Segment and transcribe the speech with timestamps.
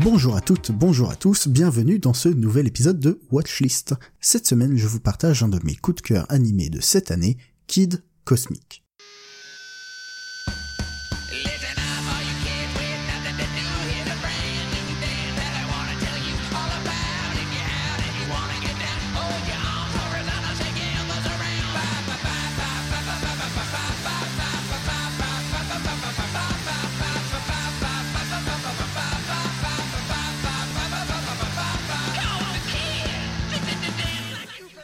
[0.00, 3.94] Bonjour à toutes, bonjour à tous, bienvenue dans ce nouvel épisode de Watchlist.
[4.20, 7.36] Cette semaine, je vous partage un de mes coups de cœur animés de cette année,
[7.66, 8.87] Kid Cosmic.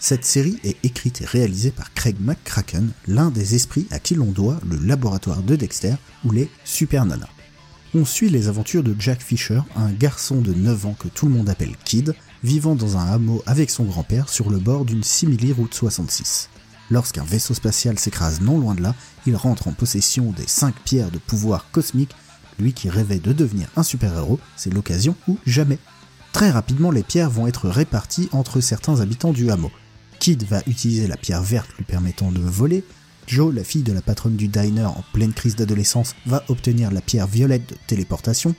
[0.06, 4.32] Cette série est écrite et réalisée par Craig McCracken, l'un des esprits à qui l'on
[4.32, 5.94] doit le laboratoire de Dexter
[6.27, 7.30] ou les Super Nanas.
[7.94, 11.32] On suit les aventures de Jack Fisher, un garçon de 9 ans que tout le
[11.32, 15.55] monde appelle Kid, vivant dans un hameau avec son grand-père sur le bord d'une simili
[15.55, 16.50] route 66.
[16.91, 21.12] Lorsqu'un vaisseau spatial s'écrase non loin de là, il rentre en possession des 5 pierres
[21.12, 22.14] de pouvoir cosmique.
[22.58, 25.78] Lui qui rêvait de devenir un super-héros, c'est l'occasion ou jamais.
[26.34, 29.70] Très rapidement, les pierres vont être réparties entre certains habitants du hameau.
[30.25, 32.83] Kid va utiliser la pierre verte lui permettant de voler.
[33.27, 37.03] Joe, la fille de la patronne du diner en pleine crise d'adolescence, va obtenir la
[37.03, 38.55] pierre violette de téléportation.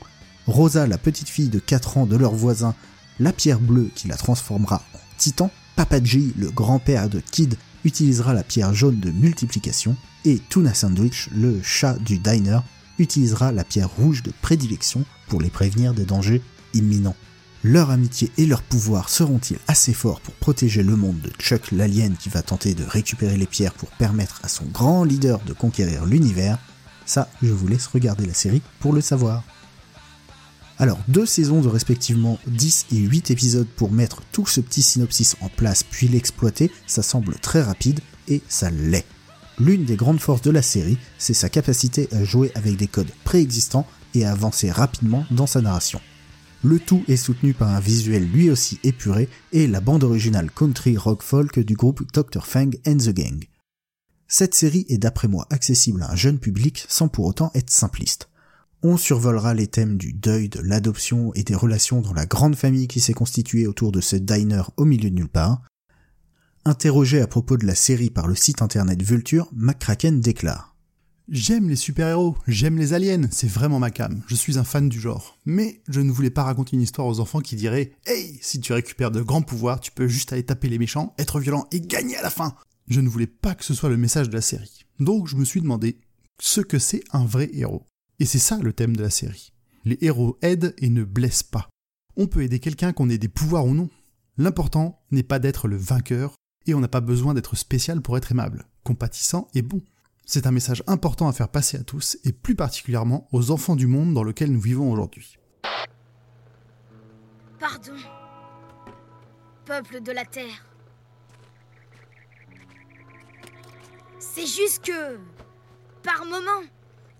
[0.46, 2.76] Rosa, la petite fille de 4 ans de leur voisin,
[3.18, 5.50] la pierre bleue qui la transformera en titan.
[5.74, 9.96] Papa G, le grand-père de Kid, utilisera la pierre jaune de multiplication.
[10.24, 12.60] Et Tuna Sandwich, le chat du diner,
[13.00, 16.42] utilisera la pierre rouge de prédilection pour les prévenir des dangers
[16.74, 17.16] imminents.
[17.64, 22.16] Leur amitié et leur pouvoir seront-ils assez forts pour protéger le monde de Chuck l'alien
[22.16, 26.04] qui va tenter de récupérer les pierres pour permettre à son grand leader de conquérir
[26.04, 26.58] l'univers?
[27.06, 29.42] Ça, je vous laisse regarder la série pour le savoir.
[30.78, 35.34] Alors, deux saisons de respectivement 10 et 8 épisodes pour mettre tout ce petit synopsis
[35.40, 39.06] en place puis l'exploiter, ça semble très rapide et ça l'est.
[39.58, 43.10] L'une des grandes forces de la série, c'est sa capacité à jouer avec des codes
[43.24, 46.00] préexistants et à avancer rapidement dans sa narration.
[46.66, 50.96] Le tout est soutenu par un visuel lui aussi épuré et la bande originale country
[50.96, 52.44] rock folk du groupe Dr.
[52.44, 53.44] Fang and the Gang.
[54.26, 58.30] Cette série est d'après moi accessible à un jeune public sans pour autant être simpliste.
[58.82, 62.88] On survolera les thèmes du deuil, de l'adoption et des relations dans la grande famille
[62.88, 65.62] qui s'est constituée autour de ce diner au milieu de nulle part.
[66.64, 70.75] Interrogé à propos de la série par le site internet Vulture, McCracken déclare
[71.28, 75.00] J'aime les super-héros, j'aime les aliens, c'est vraiment ma cam, je suis un fan du
[75.00, 75.36] genre.
[75.44, 78.72] Mais je ne voulais pas raconter une histoire aux enfants qui dirait Hey, si tu
[78.72, 82.16] récupères de grands pouvoirs, tu peux juste aller taper les méchants, être violent et gagner
[82.16, 82.54] à la fin
[82.86, 84.86] Je ne voulais pas que ce soit le message de la série.
[85.00, 85.98] Donc je me suis demandé
[86.40, 87.88] ce que c'est un vrai héros.
[88.20, 89.52] Et c'est ça le thème de la série.
[89.84, 91.68] Les héros aident et ne blessent pas.
[92.16, 93.90] On peut aider quelqu'un qu'on ait des pouvoirs ou non.
[94.38, 96.36] L'important n'est pas d'être le vainqueur,
[96.66, 99.82] et on n'a pas besoin d'être spécial pour être aimable, compatissant et bon.
[100.28, 103.86] C'est un message important à faire passer à tous, et plus particulièrement aux enfants du
[103.86, 105.38] monde dans lequel nous vivons aujourd'hui.
[107.60, 107.94] Pardon,
[109.64, 110.66] peuple de la Terre.
[114.18, 115.16] C'est juste que,
[116.02, 116.66] par moment,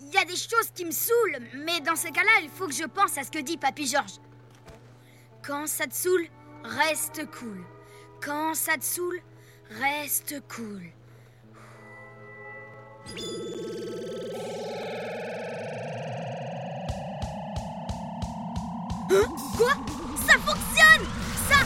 [0.01, 2.75] il y a des choses qui me saoulent, mais dans ce cas-là, il faut que
[2.75, 4.19] je pense à ce que dit Papy Georges.
[5.45, 6.27] Quand ça te saoule,
[6.65, 7.65] reste cool.
[8.21, 9.21] Quand ça te saoule,
[9.71, 10.83] reste cool.
[19.57, 19.73] Quoi?
[20.27, 21.07] Ça fonctionne
[21.49, 21.57] Ça...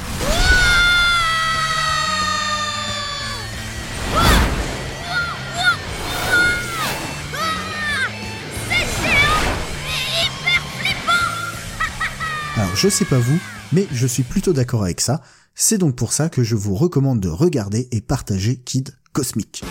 [12.56, 13.38] Alors je sais pas vous,
[13.72, 15.22] mais je suis plutôt d'accord avec ça.
[15.54, 19.64] C'est donc pour ça que je vous recommande de regarder et partager Kid Cosmic.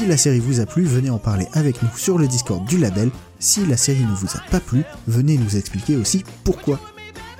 [0.00, 2.78] Si la série vous a plu, venez en parler avec nous sur le Discord du
[2.78, 3.10] label.
[3.38, 6.80] Si la série ne vous a pas plu, venez nous expliquer aussi pourquoi.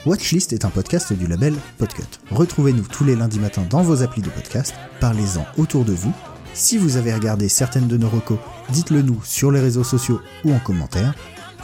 [0.05, 2.02] Watchlist est un podcast du label Podcut.
[2.31, 6.12] Retrouvez-nous tous les lundis matins dans vos applis de podcast, parlez-en autour de vous.
[6.52, 8.38] Si vous avez regardé certaines de nos recos,
[8.69, 11.14] dites-le nous sur les réseaux sociaux ou en commentaire.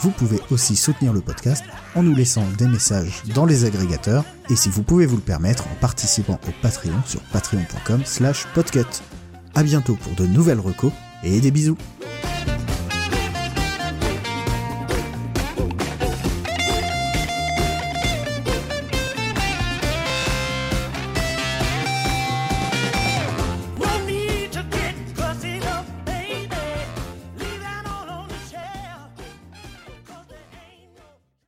[0.01, 1.63] Vous pouvez aussi soutenir le podcast
[1.95, 5.67] en nous laissant des messages dans les agrégateurs et si vous pouvez vous le permettre
[5.67, 9.03] en participant au Patreon sur patreon.com slash podcut.
[9.57, 10.93] A bientôt pour de nouvelles recos
[11.25, 11.79] et des bisous